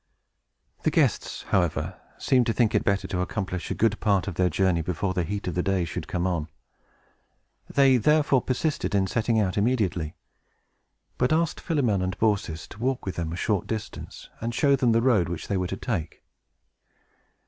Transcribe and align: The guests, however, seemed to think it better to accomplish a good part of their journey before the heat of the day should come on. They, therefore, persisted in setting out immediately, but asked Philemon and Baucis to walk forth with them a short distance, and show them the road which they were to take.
The 0.81 0.89
guests, 0.89 1.43
however, 1.49 2.01
seemed 2.17 2.47
to 2.47 2.53
think 2.53 2.73
it 2.73 2.83
better 2.83 3.07
to 3.07 3.21
accomplish 3.21 3.69
a 3.69 3.75
good 3.75 3.99
part 3.99 4.27
of 4.27 4.33
their 4.33 4.49
journey 4.49 4.81
before 4.81 5.13
the 5.13 5.23
heat 5.23 5.47
of 5.47 5.53
the 5.53 5.61
day 5.61 5.85
should 5.85 6.07
come 6.07 6.25
on. 6.25 6.47
They, 7.69 7.97
therefore, 7.97 8.41
persisted 8.41 8.95
in 8.95 9.05
setting 9.05 9.39
out 9.39 9.59
immediately, 9.59 10.15
but 11.19 11.31
asked 11.31 11.59
Philemon 11.61 12.01
and 12.01 12.17
Baucis 12.17 12.67
to 12.69 12.79
walk 12.79 13.01
forth 13.01 13.05
with 13.05 13.15
them 13.17 13.31
a 13.31 13.35
short 13.35 13.67
distance, 13.67 14.27
and 14.39 14.55
show 14.55 14.75
them 14.75 14.91
the 14.91 15.03
road 15.03 15.29
which 15.29 15.47
they 15.47 15.55
were 15.55 15.67
to 15.67 15.77
take. 15.77 16.23